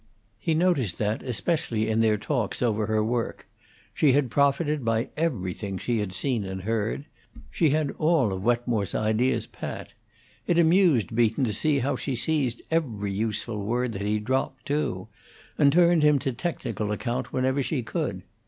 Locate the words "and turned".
15.55-16.01